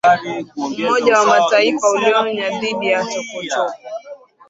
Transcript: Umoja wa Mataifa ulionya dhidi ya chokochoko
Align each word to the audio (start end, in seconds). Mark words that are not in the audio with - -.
Umoja 0.67 1.11
wa 1.19 1.25
Mataifa 1.25 1.89
ulionya 1.91 2.49
dhidi 2.59 2.87
ya 2.91 3.05
chokochoko 3.05 3.73